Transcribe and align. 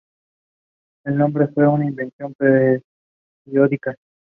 El 1.05 1.15
nombre 1.15 1.47
fue 1.49 1.67
una 1.67 1.85
invención 1.85 2.33
periodística. 3.43 3.93